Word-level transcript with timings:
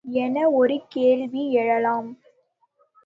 என 0.05 0.49
ஒரு 0.49 0.77
கேள்வி 0.89 1.43
எழலாம். 1.53 2.09